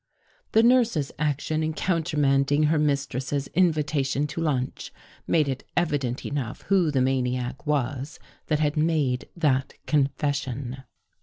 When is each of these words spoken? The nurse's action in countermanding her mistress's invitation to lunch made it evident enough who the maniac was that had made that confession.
The 0.53 0.63
nurse's 0.63 1.11
action 1.19 1.61
in 1.61 1.73
countermanding 1.73 2.63
her 2.63 2.79
mistress's 2.79 3.45
invitation 3.49 4.25
to 4.33 4.41
lunch 4.41 4.91
made 5.27 5.47
it 5.47 5.63
evident 5.77 6.25
enough 6.25 6.63
who 6.63 6.89
the 6.89 7.01
maniac 7.01 7.67
was 7.67 8.17
that 8.47 8.59
had 8.59 8.75
made 8.75 9.29
that 9.37 9.75
confession. 9.85 10.85